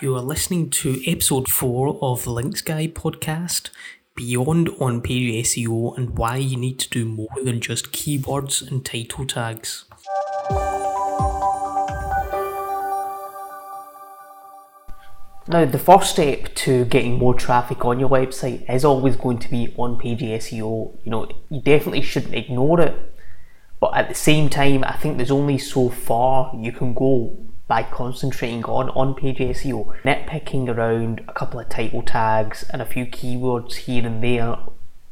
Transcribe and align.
You 0.00 0.14
are 0.14 0.22
listening 0.22 0.70
to 0.70 1.02
episode 1.10 1.48
4 1.48 1.98
of 2.00 2.22
the 2.22 2.30
Links 2.30 2.60
Guy 2.60 2.86
podcast 2.86 3.70
Beyond 4.14 4.68
on 4.78 5.00
page 5.00 5.44
SEO 5.44 5.96
and 5.98 6.16
why 6.16 6.36
you 6.36 6.56
need 6.56 6.78
to 6.78 6.88
do 6.88 7.04
more 7.04 7.34
than 7.42 7.60
just 7.60 7.90
keywords 7.90 8.62
and 8.70 8.84
title 8.84 9.26
tags. 9.26 9.86
Now, 15.48 15.64
the 15.64 15.80
first 15.80 16.10
step 16.10 16.54
to 16.54 16.84
getting 16.84 17.18
more 17.18 17.34
traffic 17.34 17.84
on 17.84 17.98
your 17.98 18.08
website 18.08 18.72
is 18.72 18.84
always 18.84 19.16
going 19.16 19.40
to 19.40 19.50
be 19.50 19.74
on 19.76 19.98
page 19.98 20.20
SEO. 20.20 20.96
You 21.02 21.10
know, 21.10 21.28
you 21.50 21.60
definitely 21.60 22.02
shouldn't 22.02 22.36
ignore 22.36 22.80
it, 22.82 22.94
but 23.80 23.96
at 23.96 24.08
the 24.08 24.14
same 24.14 24.48
time, 24.48 24.84
I 24.84 24.96
think 24.96 25.16
there's 25.16 25.32
only 25.32 25.58
so 25.58 25.88
far 25.88 26.52
you 26.54 26.70
can 26.70 26.94
go 26.94 27.36
by 27.68 27.82
concentrating 27.82 28.64
on 28.64 28.88
on 28.90 29.14
page 29.14 29.38
SEO. 29.38 29.94
Nitpicking 30.02 30.68
around 30.68 31.20
a 31.28 31.32
couple 31.32 31.60
of 31.60 31.68
title 31.68 32.02
tags 32.02 32.64
and 32.70 32.82
a 32.82 32.86
few 32.86 33.06
keywords 33.06 33.74
here 33.74 34.04
and 34.04 34.24
there 34.24 34.56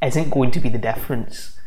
isn't 0.03 0.31
going 0.31 0.51
to 0.51 0.61
be 0.61 0.71
the 0.71 0.79
difference 0.79 1.59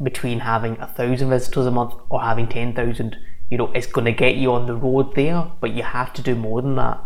between 0.00 0.40
having 0.40 0.78
a 0.78 0.86
thousand 0.86 1.30
visitors 1.30 1.66
a 1.66 1.70
month 1.70 1.94
or 2.10 2.20
having 2.20 2.46
10,000. 2.46 3.16
You 3.50 3.58
know, 3.58 3.72
it's 3.72 3.86
going 3.86 4.04
to 4.04 4.12
get 4.12 4.36
you 4.36 4.52
on 4.52 4.66
the 4.66 4.76
road 4.76 5.14
there, 5.14 5.50
but 5.60 5.72
you 5.72 5.82
have 5.82 6.12
to 6.14 6.22
do 6.22 6.34
more 6.34 6.62
than 6.62 6.76
that. 6.76 6.98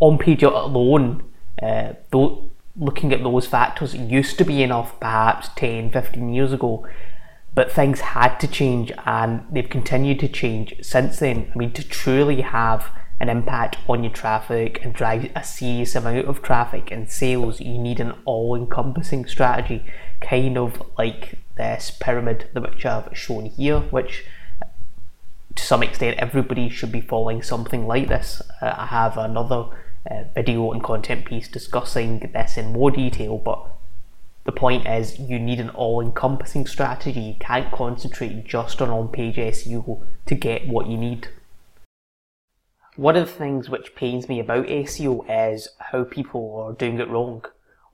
On 0.00 0.18
page 0.18 0.42
alone, 0.42 1.22
uh, 1.62 1.94
though, 2.10 2.50
looking 2.76 3.12
at 3.12 3.22
those 3.22 3.46
factors 3.46 3.94
used 3.94 4.36
to 4.38 4.44
be 4.44 4.62
enough 4.62 4.98
perhaps 5.00 5.48
10, 5.56 5.90
15 5.90 6.34
years 6.34 6.52
ago 6.52 6.86
but 7.54 7.70
things 7.70 8.00
had 8.00 8.36
to 8.38 8.48
change 8.48 8.92
and 9.06 9.46
they've 9.50 9.68
continued 9.68 10.18
to 10.20 10.28
change 10.28 10.74
since 10.82 11.18
then. 11.18 11.50
I 11.54 11.58
mean, 11.58 11.72
to 11.72 11.86
truly 11.86 12.40
have 12.40 12.90
an 13.20 13.28
impact 13.28 13.76
on 13.88 14.02
your 14.02 14.12
traffic 14.12 14.80
and 14.82 14.92
drive 14.92 15.30
a 15.36 15.44
serious 15.44 15.94
amount 15.94 16.26
of 16.26 16.42
traffic 16.42 16.90
and 16.90 17.10
sales, 17.10 17.60
you 17.60 17.78
need 17.78 18.00
an 18.00 18.12
all 18.24 18.56
encompassing 18.56 19.24
strategy, 19.26 19.84
kind 20.20 20.58
of 20.58 20.82
like 20.98 21.38
this 21.56 21.92
pyramid 22.00 22.48
which 22.54 22.84
I've 22.84 23.16
shown 23.16 23.46
here, 23.46 23.80
which 23.80 24.24
to 25.54 25.62
some 25.62 25.84
extent 25.84 26.18
everybody 26.18 26.68
should 26.68 26.90
be 26.90 27.00
following 27.00 27.40
something 27.40 27.86
like 27.86 28.08
this. 28.08 28.42
Uh, 28.60 28.74
I 28.76 28.86
have 28.86 29.16
another 29.16 29.66
uh, 30.10 30.24
video 30.34 30.72
and 30.72 30.82
content 30.82 31.24
piece 31.24 31.46
discussing 31.46 32.18
this 32.34 32.56
in 32.56 32.72
more 32.72 32.90
detail, 32.90 33.38
but 33.38 33.73
the 34.44 34.52
point 34.52 34.86
is, 34.86 35.18
you 35.18 35.38
need 35.38 35.58
an 35.58 35.70
all 35.70 36.00
encompassing 36.00 36.66
strategy. 36.66 37.20
You 37.20 37.34
can't 37.40 37.72
concentrate 37.72 38.44
just 38.44 38.82
on 38.82 38.90
on 38.90 39.08
page 39.08 39.36
SEO 39.36 40.04
to 40.26 40.34
get 40.34 40.68
what 40.68 40.86
you 40.86 40.98
need. 40.98 41.28
One 42.96 43.16
of 43.16 43.26
the 43.26 43.32
things 43.32 43.68
which 43.68 43.96
pains 43.96 44.28
me 44.28 44.38
about 44.38 44.66
SEO 44.66 45.24
is 45.28 45.68
how 45.78 46.04
people 46.04 46.54
are 46.56 46.72
doing 46.74 47.00
it 47.00 47.08
wrong 47.08 47.44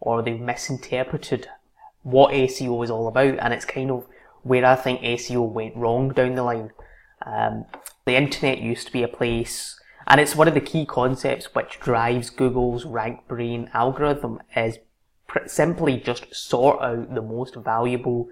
or 0.00 0.22
they've 0.22 0.40
misinterpreted 0.40 1.48
what 2.02 2.32
SEO 2.32 2.82
is 2.82 2.90
all 2.90 3.06
about, 3.06 3.38
and 3.38 3.52
it's 3.52 3.64
kind 3.64 3.90
of 3.90 4.06
where 4.42 4.64
I 4.64 4.74
think 4.74 5.02
SEO 5.02 5.48
went 5.48 5.76
wrong 5.76 6.10
down 6.10 6.34
the 6.34 6.42
line. 6.42 6.70
Um, 7.24 7.66
the 8.06 8.16
internet 8.16 8.60
used 8.60 8.86
to 8.86 8.92
be 8.92 9.02
a 9.02 9.08
place, 9.08 9.78
and 10.06 10.20
it's 10.20 10.34
one 10.34 10.48
of 10.48 10.54
the 10.54 10.60
key 10.60 10.86
concepts 10.86 11.54
which 11.54 11.78
drives 11.78 12.30
Google's 12.30 12.86
RankBrain 12.86 13.72
algorithm 13.74 14.40
is 14.56 14.78
simply 15.46 15.98
just 15.98 16.34
sort 16.34 16.80
out 16.82 17.14
the 17.14 17.22
most 17.22 17.54
valuable 17.54 18.28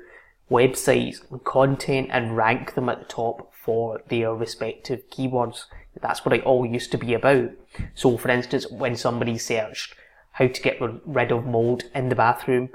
websites 0.50 1.30
and 1.30 1.44
content 1.44 2.08
and 2.10 2.36
rank 2.36 2.74
them 2.74 2.88
at 2.88 2.98
the 2.98 3.04
top 3.04 3.52
for 3.54 4.00
their 4.08 4.34
respective 4.34 5.08
keywords. 5.10 5.64
That's 6.00 6.24
what 6.24 6.34
it 6.34 6.44
all 6.44 6.64
used 6.64 6.90
to 6.92 6.98
be 6.98 7.14
about. 7.14 7.50
So, 7.94 8.16
for 8.16 8.30
instance, 8.30 8.70
when 8.70 8.96
somebody 8.96 9.36
searched 9.36 9.94
how 10.32 10.46
to 10.46 10.62
get 10.62 10.80
rid 10.80 11.32
of 11.32 11.44
mold 11.44 11.84
in 11.94 12.08
the 12.08 12.14
bathroom, 12.14 12.70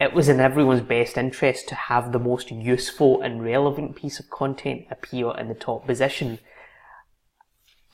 it 0.00 0.12
was 0.12 0.28
in 0.28 0.40
everyone's 0.40 0.82
best 0.82 1.16
interest 1.16 1.68
to 1.68 1.74
have 1.74 2.12
the 2.12 2.18
most 2.18 2.50
useful 2.50 3.20
and 3.22 3.44
relevant 3.44 3.96
piece 3.96 4.18
of 4.18 4.30
content 4.30 4.86
appear 4.90 5.36
in 5.38 5.48
the 5.48 5.54
top 5.54 5.86
position 5.86 6.38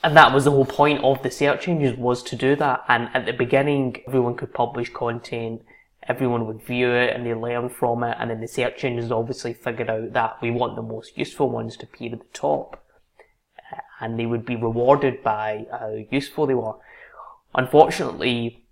and 0.03 0.17
that 0.17 0.33
was 0.33 0.45
the 0.45 0.51
whole 0.51 0.65
point 0.65 1.05
of 1.05 1.23
the 1.23 1.31
search 1.31 1.69
engines 1.69 1.99
was 1.99 2.23
to 2.25 2.37
do 2.37 2.57
that. 2.57 2.85
And 2.89 3.09
at 3.15 3.27
the 3.27 3.33
beginning, 3.33 4.03
everyone 4.07 4.35
could 4.35 4.55
publish 4.55 4.91
content, 4.93 5.63
everyone 6.09 6.47
would 6.47 6.63
view 6.63 6.91
it 6.91 7.15
and 7.15 7.27
they 7.27 7.35
learn 7.35 7.69
from 7.69 8.03
it. 8.05 8.17
And 8.19 8.31
then 8.31 8.41
the 8.41 8.49
search 8.49 8.83
engines 8.83 9.13
obviously 9.13 9.53
figured 9.53 9.91
out 9.91 10.13
that 10.15 10.39
we 10.41 10.51
want 10.51 10.77
the 10.77 10.83
most 10.83 11.19
useful 11.19 11.51
ones 11.51 11.77
to 11.77 11.85
appear 11.85 12.13
at 12.15 12.21
the 12.21 12.25
top. 12.33 12.83
Uh, 13.71 13.81
and 14.01 14.19
they 14.19 14.25
would 14.25 14.47
be 14.47 14.57
rewarded 14.57 15.23
by 15.23 15.67
how 15.71 15.95
useful 16.11 16.47
they 16.47 16.55
were. 16.55 16.77
Unfortunately, 17.55 18.65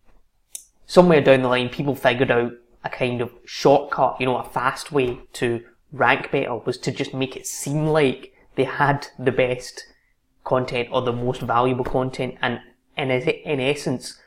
somewhere 0.87 1.21
down 1.21 1.43
the 1.43 1.49
line, 1.49 1.69
people 1.69 1.95
figured 1.95 2.31
out 2.31 2.53
a 2.85 2.89
kind 2.89 3.21
of 3.21 3.33
shortcut, 3.45 4.17
you 4.19 4.25
know, 4.25 4.39
a 4.39 4.49
fast 4.49 4.93
way 4.93 5.21
to 5.35 5.63
rank 5.93 6.31
better 6.31 6.57
was 6.57 6.79
to 6.79 6.91
just 6.91 7.13
make 7.13 7.37
it 7.37 7.47
seem 7.47 7.87
like 7.87 8.33
they 8.55 8.65
had 8.65 9.09
the 9.19 9.33
best 9.33 9.85
content 10.49 10.89
or 10.91 11.03
the 11.03 11.13
most 11.13 11.43
valuable 11.43 11.85
content 11.85 12.37
and 12.43 12.61
in, 12.97 13.11
in 13.11 13.61
essence 13.61 14.19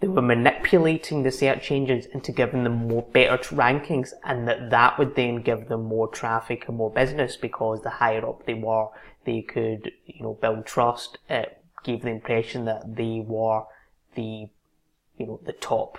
they 0.00 0.08
were 0.08 0.22
manipulating 0.22 1.22
the 1.22 1.30
search 1.30 1.70
engines 1.70 2.06
into 2.06 2.30
giving 2.30 2.64
them 2.64 2.86
more 2.88 3.02
better 3.02 3.38
rankings 3.54 4.10
and 4.24 4.46
that 4.46 4.70
that 4.70 4.98
would 4.98 5.14
then 5.16 5.36
give 5.42 5.68
them 5.68 5.84
more 5.84 6.08
traffic 6.08 6.68
and 6.68 6.76
more 6.76 6.90
business 6.90 7.36
because 7.36 7.82
the 7.82 7.90
higher 7.90 8.26
up 8.26 8.44
they 8.46 8.54
were 8.54 8.88
they 9.26 9.42
could 9.42 9.92
you 10.06 10.22
know 10.22 10.34
build 10.34 10.64
trust. 10.64 11.18
It 11.28 11.58
gave 11.84 12.02
the 12.02 12.10
impression 12.10 12.64
that 12.64 12.96
they 12.96 13.22
were 13.26 13.64
the 14.14 14.48
you 15.18 15.26
know 15.26 15.40
the 15.44 15.52
top 15.52 15.98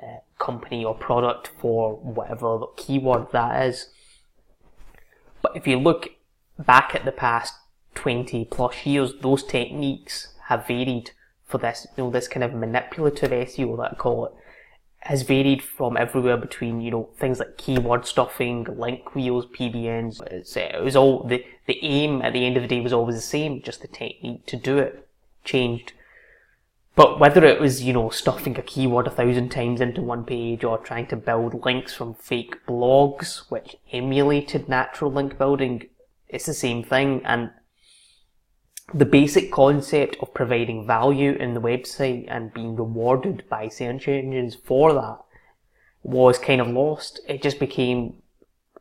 uh, 0.00 0.18
company 0.38 0.84
or 0.84 0.94
product 0.94 1.48
for 1.58 1.96
whatever 1.96 2.58
the 2.58 2.68
keyword 2.76 3.32
that 3.32 3.66
is. 3.66 3.88
But 5.42 5.56
if 5.56 5.66
you 5.66 5.78
look 5.78 6.10
back 6.58 6.94
at 6.94 7.04
the 7.04 7.12
past 7.12 7.54
20 7.96 8.44
plus 8.44 8.86
years, 8.86 9.14
those 9.20 9.42
techniques 9.42 10.28
have 10.44 10.66
varied 10.68 11.10
for 11.44 11.58
this, 11.58 11.86
you 11.96 12.04
know, 12.04 12.10
this 12.10 12.28
kind 12.28 12.44
of 12.44 12.54
manipulative 12.54 13.30
SEO 13.30 13.76
that 13.78 13.92
I 13.92 13.94
call 13.94 14.26
it, 14.26 14.32
has 15.00 15.22
varied 15.22 15.62
from 15.62 15.96
everywhere 15.96 16.36
between, 16.36 16.80
you 16.80 16.90
know, 16.90 17.08
things 17.16 17.38
like 17.38 17.56
keyword 17.56 18.06
stuffing, 18.06 18.64
link 18.64 19.14
wheels, 19.14 19.46
PBNs. 19.46 20.20
It's, 20.30 20.56
it 20.56 20.82
was 20.82 20.96
all, 20.96 21.24
the, 21.24 21.44
the 21.66 21.78
aim 21.82 22.22
at 22.22 22.32
the 22.32 22.44
end 22.44 22.56
of 22.56 22.62
the 22.62 22.68
day 22.68 22.80
was 22.80 22.92
always 22.92 23.16
the 23.16 23.22
same, 23.22 23.62
just 23.62 23.82
the 23.82 23.88
technique 23.88 24.46
to 24.46 24.56
do 24.56 24.78
it 24.78 25.08
changed. 25.44 25.92
But 26.96 27.20
whether 27.20 27.44
it 27.44 27.60
was, 27.60 27.82
you 27.82 27.92
know, 27.92 28.08
stuffing 28.08 28.58
a 28.58 28.62
keyword 28.62 29.06
a 29.06 29.10
thousand 29.10 29.50
times 29.50 29.80
into 29.80 30.00
one 30.00 30.24
page 30.24 30.64
or 30.64 30.78
trying 30.78 31.06
to 31.08 31.16
build 31.16 31.64
links 31.64 31.94
from 31.94 32.14
fake 32.14 32.56
blogs, 32.66 33.50
which 33.50 33.76
emulated 33.92 34.68
natural 34.68 35.12
link 35.12 35.36
building, 35.38 35.88
it's 36.28 36.46
the 36.46 36.54
same 36.54 36.82
thing. 36.82 37.20
And 37.24 37.50
the 38.94 39.04
basic 39.04 39.50
concept 39.50 40.16
of 40.20 40.32
providing 40.32 40.86
value 40.86 41.32
in 41.32 41.54
the 41.54 41.60
website 41.60 42.24
and 42.28 42.54
being 42.54 42.76
rewarded 42.76 43.44
by 43.48 43.68
search 43.68 44.06
engines 44.06 44.54
for 44.54 44.92
that 44.92 45.18
was 46.02 46.38
kind 46.38 46.60
of 46.60 46.68
lost. 46.68 47.20
It 47.28 47.42
just 47.42 47.58
became, 47.58 48.14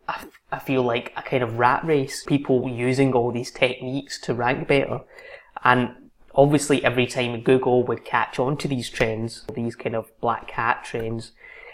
I 0.07 0.59
feel 0.59 0.83
like, 0.83 1.11
a 1.17 1.23
kind 1.23 1.41
of 1.41 1.57
rat 1.57 1.83
race. 1.83 2.23
People 2.23 2.69
using 2.69 3.13
all 3.13 3.31
these 3.31 3.49
techniques 3.49 4.19
to 4.21 4.35
rank 4.35 4.67
better. 4.67 5.01
And 5.63 6.11
obviously, 6.35 6.83
every 6.85 7.07
time 7.07 7.41
Google 7.41 7.83
would 7.83 8.05
catch 8.05 8.37
on 8.37 8.57
to 8.57 8.67
these 8.67 8.91
trends, 8.91 9.43
these 9.55 9.75
kind 9.75 9.95
of 9.95 10.11
black 10.21 10.51
hat 10.51 10.83
trends, 10.83 11.31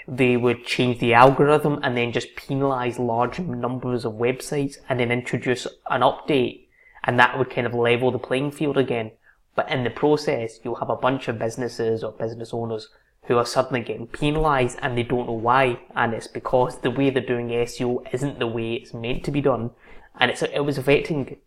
they 0.08 0.38
would 0.38 0.66
change 0.66 1.00
the 1.00 1.14
algorithm 1.14 1.80
and 1.84 1.98
then 1.98 2.14
just 2.14 2.38
penalize 2.38 2.98
large 2.98 3.40
numbers 3.40 4.06
of 4.06 4.14
websites 4.14 4.78
and 4.88 5.02
then 5.02 5.12
introduce 5.12 5.68
an 5.90 6.02
update 6.02 6.61
and 7.04 7.20
that 7.20 7.38
would 7.38 7.50
kind 7.50 7.68
of 7.68 7.74
level 7.74 8.12
the 8.12 8.20
playing 8.20 8.52
field 8.52 8.78
again. 8.78 9.12
But 9.56 9.70
in 9.70 9.84
the 9.84 9.90
process, 9.90 10.60
you'll 10.64 10.76
have 10.76 10.90
a 10.90 10.96
bunch 10.96 11.28
of 11.28 11.40
businesses 11.40 12.04
or 12.04 12.12
business 12.12 12.54
owners 12.54 12.90
who 13.26 13.38
are 13.38 13.46
suddenly 13.46 13.82
getting 13.82 14.08
penalised 14.08 14.80
and 14.82 14.98
they 14.98 15.04
don't 15.04 15.28
know 15.28 15.34
why. 15.34 15.80
And 15.96 16.14
it's 16.14 16.28
because 16.28 16.80
the 16.80 16.92
way 16.92 17.10
they're 17.10 17.24
doing 17.24 17.50
SEO 17.50 18.04
isn't 18.14 18.40
the 18.40 18.48
way 18.48 18.74
it's 18.74 18.94
meant 18.94 19.24
to 19.26 19.32
be 19.32 19.42
done. 19.42 19.72
And 20.20 20.32
it's, 20.32 20.42
it 20.42 20.66
was 20.66 20.78
affecting, 20.78 21.38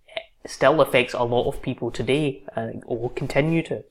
it 0.44 0.50
still 0.50 0.80
affects 0.80 1.14
a 1.14 1.24
lot 1.24 1.48
of 1.48 1.62
people 1.62 1.90
today 1.90 2.44
and 2.54 2.82
uh, 2.84 2.94
will 2.94 3.08
continue 3.10 3.62
to. 3.64 3.84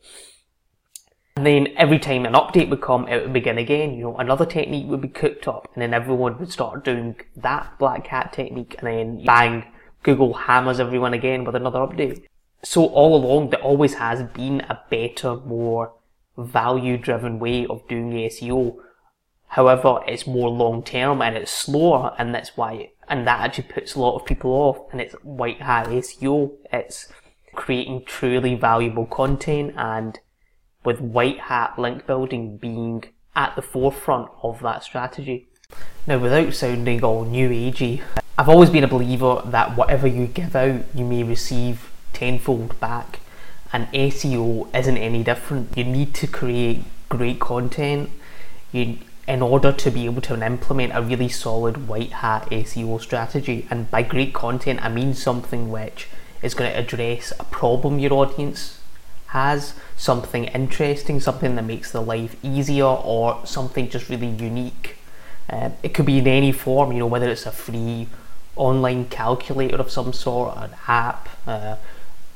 And 1.36 1.46
then 1.48 1.70
every 1.78 1.98
time 1.98 2.26
an 2.26 2.34
update 2.34 2.70
would 2.70 2.82
come, 2.82 3.08
it 3.08 3.24
would 3.24 3.34
begin 3.34 3.58
again. 3.58 3.96
You 3.96 4.04
know, 4.04 4.18
another 4.18 4.46
technique 4.46 4.88
would 4.88 5.02
be 5.02 5.08
cooked 5.08 5.48
up, 5.48 5.68
and 5.74 5.82
then 5.82 5.92
everyone 5.92 6.38
would 6.38 6.52
start 6.52 6.86
doing 6.86 7.16
that 7.36 7.80
black 7.80 8.06
hat 8.06 8.32
technique, 8.34 8.76
and 8.78 8.88
then 8.88 9.26
bang, 9.26 9.66
Google 10.04 10.34
hammers 10.34 10.80
everyone 10.80 11.14
again 11.14 11.44
with 11.44 11.56
another 11.56 11.80
update. 11.80 12.24
So 12.62 12.86
all 12.86 13.16
along, 13.16 13.50
there 13.50 13.62
always 13.62 13.96
has 13.96 14.24
been 14.32 14.62
a 14.70 14.80
better, 14.90 15.36
more 15.38 15.94
value-driven 16.38 17.40
way 17.40 17.66
of 17.66 17.88
doing 17.88 18.12
SEO. 18.12 18.78
However, 19.48 20.00
it's 20.08 20.28
more 20.28 20.50
long-term 20.50 21.22
and 21.22 21.36
it's 21.38 21.52
slower, 21.52 22.16
and 22.18 22.34
that's 22.34 22.56
why, 22.56 22.92
and 23.08 23.28
that 23.28 23.42
actually 23.42 23.68
puts 23.74 23.96
a 23.96 24.00
lot 24.00 24.16
of 24.20 24.26
people 24.26 24.52
off. 24.52 24.78
And 24.92 25.02
it's 25.02 25.14
white 25.24 25.62
hat 25.62 25.88
SEO. 25.88 26.54
It's 26.72 27.12
creating 27.54 28.04
truly 28.06 28.56
valuable 28.56 29.06
content 29.06 29.74
and 29.78 30.20
with 30.84 31.00
white 31.00 31.40
hat 31.40 31.78
link 31.78 32.06
building 32.08 32.58
being 32.58 33.04
at 33.36 33.56
the 33.56 33.62
forefront 33.62 34.30
of 34.42 34.62
that 34.62 34.84
strategy. 34.84 35.48
Now, 36.08 36.18
without 36.18 36.54
sounding 36.54 37.04
all 37.04 37.26
new 37.26 37.50
agey, 37.50 38.02
I've 38.36 38.50
always 38.50 38.72
been 38.72 38.84
a 38.84 38.88
believer 38.88 39.44
that 39.46 39.78
whatever 39.78 40.08
you 40.08 40.26
give 40.26 40.56
out, 40.56 40.82
you 40.96 41.06
may 41.06 41.22
receive 41.22 41.92
tenfold 42.14 42.80
back, 42.80 43.20
and 43.72 43.88
SEO 43.94 44.74
isn't 44.74 44.98
any 44.98 45.24
different. 45.24 45.78
You 45.78 45.84
need 45.84 46.16
to 46.16 46.26
create 46.26 46.84
great 47.10 47.40
content 47.40 48.10
you, 48.72 48.98
in 49.28 49.44
order 49.44 49.72
to 49.72 49.92
be 49.92 50.06
able 50.06 50.22
to 50.24 50.44
implement 50.44 50.94
a 50.96 51.02
really 51.04 51.30
solid 51.30 51.88
white 51.88 52.12
hat 52.12 52.48
SEO 52.50 53.00
strategy. 53.00 53.68
And 53.70 53.92
by 53.92 54.02
great 54.02 54.34
content, 54.34 54.84
I 54.84 54.90
mean 54.90 55.14
something 55.14 55.70
which 55.70 56.08
is 56.42 56.56
going 56.56 56.72
to 56.72 56.78
address 56.78 57.34
a 57.40 57.44
problem 57.44 58.00
your 58.00 58.14
audience 58.14 58.80
has, 59.28 59.76
something 59.96 60.46
interesting, 60.46 61.20
something 61.20 61.56
that 61.56 61.66
makes 61.66 61.92
their 61.92 62.02
life 62.02 62.36
easier, 62.44 62.86
or 62.86 63.46
something 63.46 63.90
just 63.90 64.10
really 64.10 64.28
unique. 64.28 64.98
Uh, 65.50 65.70
it 65.82 65.94
could 65.94 66.06
be 66.06 66.20
in 66.20 66.28
any 66.28 66.52
form, 66.52 66.92
you 66.92 67.00
know, 67.00 67.08
whether 67.08 67.30
it's 67.30 67.46
a 67.46 67.52
free 67.52 68.08
online 68.56 69.06
calculator 69.06 69.78
of 69.78 69.92
some 69.92 70.14
sort, 70.14 70.56
an 70.58 70.72
app, 70.88 71.30
uh, 71.48 71.76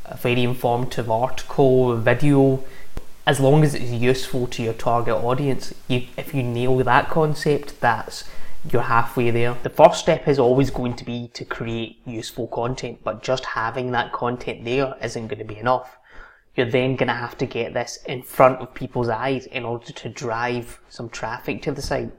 a 0.06 0.18
very 0.18 0.44
informative 0.44 1.10
article, 1.10 1.96
video. 1.96 2.64
As 3.26 3.40
long 3.40 3.64
as 3.64 3.76
it's 3.76 3.92
useful 3.92 4.48
to 4.48 4.64
your 4.64 4.74
target 4.74 5.16
audience, 5.16 5.74
you, 5.88 6.08
if 6.18 6.34
you 6.34 6.44
nail 6.44 6.78
that 6.78 7.10
concept, 7.10 7.80
that's 7.82 8.24
you're 8.72 8.82
halfway 8.84 9.32
there. 9.32 9.58
The 9.64 9.70
first 9.70 10.00
step 10.00 10.28
is 10.28 10.40
always 10.40 10.72
going 10.72 10.96
to 10.96 11.06
be 11.06 11.30
to 11.34 11.46
create 11.46 12.00
useful 12.06 12.48
content, 12.48 13.00
but 13.04 13.24
just 13.24 13.46
having 13.46 13.92
that 13.92 14.12
content 14.12 14.66
there 14.66 14.96
isn't 15.02 15.28
going 15.28 15.40
to 15.40 15.46
be 15.46 15.58
enough. 15.58 15.98
You're 16.56 16.70
then 16.70 16.96
going 16.96 17.08
to 17.08 17.14
have 17.14 17.38
to 17.38 17.46
get 17.46 17.74
this 17.74 18.00
in 18.06 18.24
front 18.24 18.60
of 18.60 18.74
people's 18.74 19.10
eyes 19.10 19.46
in 19.46 19.64
order 19.64 19.92
to 19.92 20.10
drive 20.10 20.80
some 20.90 21.10
traffic 21.10 21.62
to 21.64 21.72
the 21.72 21.82
site. 21.82 22.12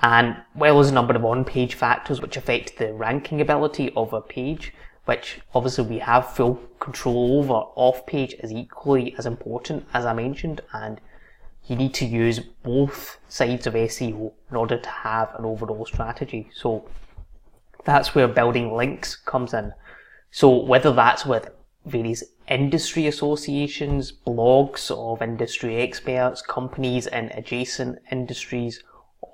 And 0.00 0.36
well, 0.54 0.78
as 0.78 0.90
a 0.90 0.94
number 0.94 1.14
of 1.14 1.24
on-page 1.24 1.74
factors 1.74 2.20
which 2.20 2.36
affect 2.36 2.76
the 2.76 2.92
ranking 2.92 3.40
ability 3.40 3.92
of 3.96 4.12
a 4.12 4.20
page, 4.20 4.74
which 5.06 5.40
obviously 5.54 5.84
we 5.84 5.98
have 6.00 6.34
full 6.34 6.60
control 6.80 7.38
over. 7.38 7.52
Off-page 7.76 8.34
is 8.42 8.52
equally 8.52 9.14
as 9.16 9.24
important 9.24 9.86
as 9.94 10.04
I 10.04 10.12
mentioned, 10.12 10.60
and 10.72 11.00
you 11.66 11.76
need 11.76 11.94
to 11.94 12.04
use 12.04 12.40
both 12.40 13.18
sides 13.28 13.66
of 13.66 13.74
SEO 13.74 14.32
in 14.50 14.56
order 14.56 14.78
to 14.78 14.88
have 14.88 15.34
an 15.38 15.44
overall 15.44 15.86
strategy. 15.86 16.50
So 16.54 16.86
that's 17.84 18.14
where 18.14 18.28
building 18.28 18.74
links 18.74 19.16
comes 19.16 19.54
in. 19.54 19.72
So 20.30 20.62
whether 20.62 20.92
that's 20.92 21.24
with 21.24 21.48
various 21.86 22.22
industry 22.48 23.06
associations, 23.06 24.12
blogs 24.12 24.90
of 24.90 25.22
industry 25.22 25.76
experts, 25.76 26.42
companies 26.42 27.06
in 27.06 27.30
adjacent 27.32 27.98
industries, 28.10 28.82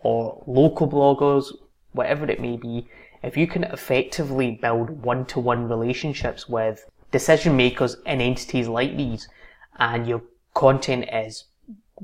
or 0.03 0.43
local 0.47 0.89
bloggers, 0.89 1.55
whatever 1.93 2.29
it 2.31 2.41
may 2.41 2.57
be, 2.57 2.89
if 3.23 3.37
you 3.37 3.47
can 3.47 3.65
effectively 3.65 4.59
build 4.61 4.91
one-to-one 5.03 5.69
relationships 5.69 6.49
with 6.49 6.91
decision 7.11 7.57
makers 7.57 7.97
in 8.07 8.21
entities 8.21 8.69
like 8.69 8.97
these, 8.97 9.29
and 9.79 10.07
your 10.07 10.23
content 10.55 11.05
is 11.13 11.45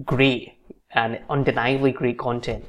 great 0.04 0.54
and 0.92 1.20
undeniably 1.28 1.92
great 1.92 2.18
content, 2.18 2.64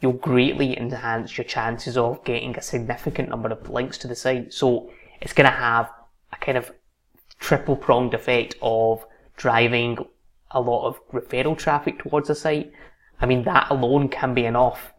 you'll 0.00 0.12
greatly 0.12 0.78
enhance 0.78 1.36
your 1.36 1.44
chances 1.44 1.96
of 1.96 2.22
getting 2.24 2.56
a 2.56 2.62
significant 2.62 3.28
number 3.28 3.48
of 3.48 3.68
links 3.68 3.98
to 3.98 4.06
the 4.06 4.14
site. 4.14 4.52
So 4.52 4.90
it's 5.20 5.32
going 5.32 5.50
to 5.50 5.56
have 5.56 5.90
a 6.32 6.36
kind 6.36 6.58
of 6.58 6.70
triple 7.40 7.76
pronged 7.76 8.14
effect 8.14 8.54
of 8.62 9.04
driving 9.36 9.98
a 10.50 10.60
lot 10.60 10.86
of 10.86 11.00
referral 11.10 11.56
traffic 11.56 12.02
towards 12.02 12.28
the 12.28 12.34
site. 12.34 12.72
I 13.20 13.26
mean, 13.26 13.44
that 13.44 13.70
alone 13.70 14.08
can 14.08 14.34
be 14.34 14.44
enough. 14.44 14.92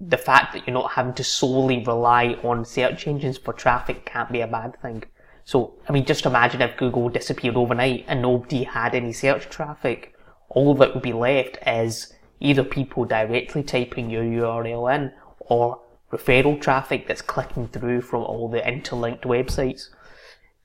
The 0.00 0.18
fact 0.18 0.52
that 0.52 0.66
you're 0.66 0.74
not 0.74 0.92
having 0.92 1.14
to 1.14 1.24
solely 1.24 1.82
rely 1.84 2.36
on 2.42 2.64
search 2.64 3.06
engines 3.06 3.38
for 3.38 3.52
traffic 3.52 4.04
can't 4.04 4.30
be 4.30 4.40
a 4.40 4.46
bad 4.46 4.80
thing. 4.82 5.04
So, 5.44 5.74
I 5.88 5.92
mean, 5.92 6.04
just 6.04 6.26
imagine 6.26 6.62
if 6.62 6.76
Google 6.76 7.08
disappeared 7.08 7.56
overnight 7.56 8.04
and 8.08 8.22
nobody 8.22 8.64
had 8.64 8.94
any 8.94 9.12
search 9.12 9.48
traffic. 9.48 10.14
All 10.48 10.74
that 10.74 10.94
would 10.94 11.02
be 11.02 11.12
left 11.12 11.58
is 11.66 12.14
either 12.40 12.64
people 12.64 13.04
directly 13.04 13.62
typing 13.62 14.10
your 14.10 14.24
URL 14.24 14.94
in 14.94 15.12
or 15.40 15.80
referral 16.12 16.60
traffic 16.60 17.06
that's 17.06 17.22
clicking 17.22 17.68
through 17.68 18.00
from 18.00 18.22
all 18.22 18.48
the 18.48 18.66
interlinked 18.66 19.24
websites. 19.24 19.88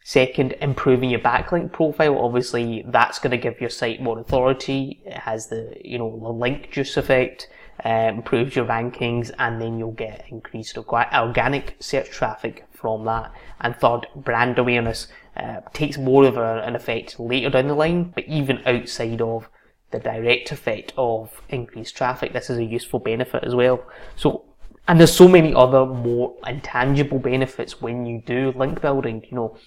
Second, 0.04 0.54
improving 0.62 1.10
your 1.10 1.20
backlink 1.20 1.72
profile. 1.72 2.20
Obviously, 2.20 2.84
that's 2.88 3.20
going 3.20 3.32
to 3.32 3.38
give 3.38 3.62
your 3.62 3.70
site 3.70 4.02
more 4.02 4.20
authority. 4.20 5.02
It 5.06 5.14
has 5.14 5.48
the, 5.48 5.76
you 5.84 5.98
know, 6.00 6.20
the 6.20 6.30
link 6.30 6.72
juice 6.72 6.98
effect, 6.98 7.48
uh, 7.86 8.12
improves 8.14 8.56
your 8.56 8.66
rankings, 8.66 9.32
and 9.38 9.62
then 9.62 9.78
you'll 9.78 9.92
get 9.92 10.26
increased 10.30 10.78
organic 10.78 11.76
search 11.80 12.10
traffic 12.10 12.66
from 12.72 13.06
that. 13.06 13.32
And 13.62 13.76
third, 13.76 14.08
brand 14.16 14.58
awareness 14.58 15.08
uh, 15.38 15.62
takes 15.74 15.98
more 15.98 16.26
of 16.26 16.38
a, 16.38 16.62
an 16.64 16.76
effect 16.76 17.20
later 17.20 17.50
down 17.50 17.68
the 17.68 17.76
line, 17.76 18.12
but 18.16 18.26
even 18.26 18.62
outside 18.66 19.22
of 19.22 19.50
the 19.92 20.00
direct 20.00 20.52
effect 20.52 20.94
of 20.98 21.42
increased 21.50 21.96
traffic, 21.96 22.34
this 22.34 22.50
is 22.50 22.58
a 22.58 22.64
useful 22.64 23.00
benefit 23.00 23.44
as 23.44 23.54
well. 23.56 23.84
So, 24.16 24.46
and 24.88 25.00
there's 25.00 25.14
so 25.14 25.28
many 25.28 25.54
other 25.54 25.86
more 25.86 26.36
intangible 26.48 27.20
benefits 27.20 27.82
when 27.82 28.06
you 28.06 28.24
do 28.26 28.54
link 28.56 28.82
building, 28.82 29.24
you 29.30 29.36
know, 29.36 29.58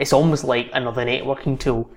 it's 0.00 0.14
almost 0.14 0.44
like 0.44 0.70
another 0.72 1.04
networking 1.04 1.60
tool. 1.60 1.90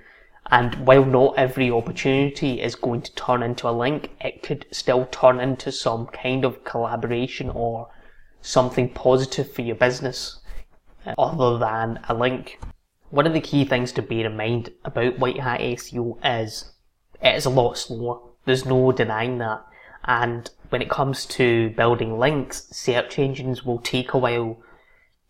And 0.50 0.74
while 0.86 1.06
not 1.06 1.38
every 1.38 1.70
opportunity 1.70 2.60
is 2.60 2.74
going 2.74 3.00
to 3.00 3.14
turn 3.14 3.42
into 3.42 3.66
a 3.66 3.72
link, 3.72 4.10
it 4.20 4.42
could 4.42 4.66
still 4.70 5.06
turn 5.06 5.40
into 5.40 5.72
some 5.72 6.06
kind 6.08 6.44
of 6.44 6.64
collaboration 6.64 7.48
or 7.48 7.88
something 8.42 8.90
positive 8.90 9.50
for 9.50 9.62
your 9.62 9.76
business 9.76 10.40
uh, 11.06 11.14
other 11.18 11.58
than 11.58 11.98
a 12.06 12.14
link. 12.14 12.60
One 13.08 13.26
of 13.26 13.32
the 13.32 13.40
key 13.40 13.64
things 13.64 13.90
to 13.92 14.02
bear 14.02 14.26
in 14.26 14.36
mind 14.36 14.70
about 14.84 15.18
white 15.18 15.40
hat 15.40 15.60
SEO 15.60 16.18
is 16.22 16.72
it 17.22 17.34
is 17.34 17.46
a 17.46 17.50
lot 17.50 17.78
slower. 17.78 18.20
There's 18.44 18.66
no 18.66 18.92
denying 18.92 19.38
that. 19.38 19.64
And 20.04 20.50
when 20.68 20.82
it 20.82 20.90
comes 20.90 21.24
to 21.26 21.70
building 21.70 22.18
links, 22.18 22.66
search 22.70 23.18
engines 23.18 23.64
will 23.64 23.78
take 23.78 24.12
a 24.12 24.18
while 24.18 24.58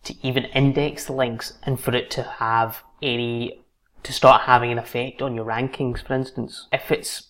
to 0.05 0.15
even 0.25 0.45
index 0.45 1.05
the 1.05 1.13
links 1.13 1.53
and 1.63 1.79
for 1.79 1.93
it 1.93 2.09
to 2.11 2.23
have 2.23 2.83
any 3.01 3.61
to 4.03 4.13
start 4.13 4.43
having 4.43 4.71
an 4.71 4.77
effect 4.77 5.21
on 5.21 5.35
your 5.35 5.45
rankings 5.45 6.05
for 6.05 6.13
instance. 6.13 6.67
If 6.71 6.91
it's 6.91 7.29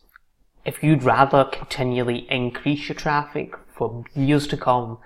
if 0.64 0.84
you'd 0.84 1.04
rather 1.04 1.46
continually 1.46 2.28
increase 2.30 2.90
your 2.90 2.96
traffic 2.96 3.56
for 3.74 4.04
years 4.14 4.48
to 4.48 4.58
come 4.58 4.98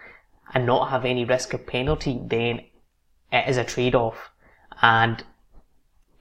and 0.54 0.66
not 0.66 0.90
have 0.90 1.06
any 1.06 1.26
risk 1.26 1.54
of 1.54 1.68
penalty 1.68 2.20
then 2.26 2.62
it 3.32 3.48
is 3.48 3.58
a 3.58 3.64
trade-off. 3.64 4.32
And 4.82 5.24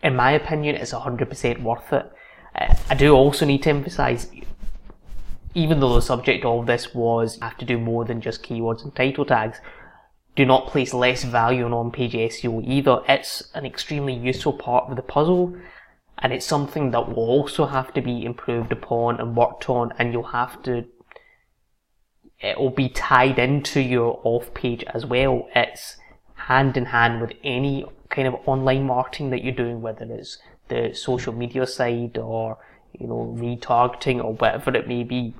in 0.02 0.14
my 0.14 0.33
opinion 0.33 0.76
it's 0.76 0.93
100% 0.93 1.62
worth 1.62 1.93
it. 1.93 2.12
I 2.90 2.95
do 2.95 3.14
also 3.14 3.47
need 3.47 3.62
to 3.62 3.71
emphasize 3.71 4.31
even 5.55 5.81
though 5.81 5.95
the 5.95 6.02
subject 6.02 6.45
of 6.45 6.67
this 6.67 6.95
was 6.95 7.38
have 7.40 7.57
to 7.57 7.64
do 7.64 7.78
more 7.78 8.05
than 8.05 8.21
just 8.21 8.43
keywords 8.43 8.85
and 8.85 8.95
title 8.95 9.25
tags 9.25 9.61
do 10.38 10.47
not 10.47 10.68
place 10.68 10.95
less 10.95 11.25
value 11.25 11.64
on 11.64 11.73
on-page 11.73 12.12
SEO 12.12 12.64
either. 12.64 13.00
It's 13.09 13.50
an 13.54 13.66
extremely 13.66 14.14
useful 14.14 14.52
part 14.52 14.88
of 14.88 14.95
the 14.95 15.02
puzzle 15.02 15.57
and 16.18 16.33
it's 16.33 16.47
something 16.47 16.92
that 16.92 17.09
will 17.09 17.28
also 17.28 17.66
have 17.66 17.92
to 17.95 18.00
be 18.00 18.25
improved 18.25 18.71
upon 18.71 19.18
and 19.18 19.37
worked 19.37 19.68
on 19.68 19.92
and 19.99 20.12
you'll 20.12 20.23
have 20.40 20.62
to 20.62 20.85
it 22.38 22.57
will 22.57 22.71
be 22.71 22.88
tied 22.88 23.40
into 23.40 23.80
your 23.80 24.21
off 24.23 24.54
page 24.54 24.85
as 24.95 25.04
well. 25.04 25.49
It's 25.57 25.97
hand 26.35 26.76
in 26.76 26.85
hand 26.85 27.21
with 27.21 27.33
any 27.42 27.85
kind 28.09 28.28
of 28.28 28.37
online 28.47 28.87
marketing 28.87 29.30
that 29.30 29.42
you're 29.42 29.52
doing, 29.52 29.83
whether 29.83 30.04
it's 30.04 30.38
the 30.68 30.95
social 30.95 31.33
media 31.33 31.66
side 31.66 32.16
or 32.16 32.59
you 32.92 33.09
know 33.09 33.35
retargeting 33.37 34.23
or 34.23 34.35
whatever 34.35 34.73
it 34.76 34.87
may 34.87 35.02
be 35.02 35.35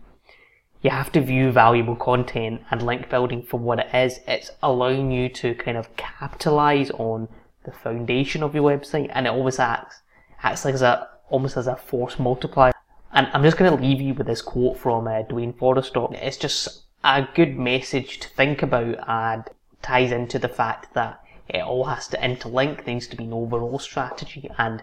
you 0.81 0.91
have 0.91 1.11
to 1.13 1.21
view 1.21 1.51
valuable 1.51 1.97
content 1.97 2.63
and 2.71 2.85
link 2.85 3.11
building 3.11 3.43
for 3.43 3.59
what 3.59 3.81
it 3.81 3.95
is. 3.95 4.21
It's 4.29 4.51
allowing 4.63 5.11
you 5.11 5.29
to 5.31 5.55
kind 5.55 5.77
of 5.77 5.95
capitalize 5.97 6.91
on 6.93 7.29
the 7.65 7.73
foundation 7.73 8.43
of 8.43 8.55
your 8.55 8.71
website 8.71 9.11
and 9.13 9.27
it 9.27 9.31
always 9.31 9.59
acts, 9.59 10.03
acts 10.43 10.65
like 10.65 10.75
as 10.75 10.83
a, 10.83 11.09
almost 11.31 11.57
as 11.57 11.67
a 11.67 11.77
force 11.77 12.19
multiplier. 12.19 12.73
And 13.13 13.29
I'm 13.33 13.43
just 13.43 13.57
going 13.57 13.77
to 13.77 13.83
leave 13.83 14.01
you 14.01 14.15
with 14.15 14.29
this 14.29 14.43
quote 14.43 14.79
from 14.79 15.09
uh, 15.09 15.23
Duane 15.23 15.53
Forrester. 15.53 16.07
It's 16.13 16.37
just 16.37 16.83
a 17.03 17.27
good 17.35 17.59
message 17.59 18.21
to 18.21 18.29
think 18.29 18.63
about 18.63 18.97
and 19.09 19.45
ties 19.83 20.13
into 20.13 20.39
the 20.39 20.49
fact 20.49 20.95
that 20.95 21.21
it 21.49 21.61
all 21.61 21.85
has 21.85 22.07
to 22.09 22.19
interlink. 22.19 22.85
There 22.85 22.95
needs 22.95 23.09
to 23.09 23.17
be 23.17 23.25
an 23.25 23.33
overall 23.33 23.81
strategy 23.81 24.49
and 24.59 24.83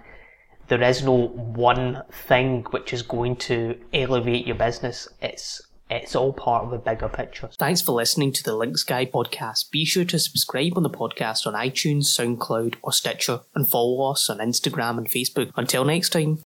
there 0.67 0.81
is 0.81 1.03
no 1.03 1.27
one 1.27 2.03
thing 2.11 2.65
which 2.71 2.91
is 2.91 3.03
going 3.03 3.35
to 3.37 3.79
elevate 3.93 4.47
your 4.47 4.55
business. 4.55 5.07
It's 5.21 5.61
it's 5.89 6.15
all 6.15 6.33
part 6.33 6.65
of 6.65 6.73
a 6.73 6.79
bigger 6.79 7.07
picture. 7.07 7.49
Thanks 7.57 7.81
for 7.81 7.91
listening 7.91 8.31
to 8.33 8.43
the 8.43 8.55
Links 8.55 8.83
Guy 8.83 9.05
podcast. 9.05 9.69
Be 9.71 9.85
sure 9.85 10.05
to 10.05 10.17
subscribe 10.17 10.73
on 10.75 10.83
the 10.83 10.89
podcast 10.89 11.45
on 11.45 11.53
iTunes, 11.53 12.05
SoundCloud, 12.05 12.75
or 12.81 12.91
Stitcher, 12.91 13.41
and 13.53 13.69
follow 13.69 14.11
us 14.11 14.29
on 14.29 14.39
Instagram 14.39 14.97
and 14.97 15.09
Facebook. 15.09 15.51
Until 15.55 15.85
next 15.85 16.09
time. 16.09 16.39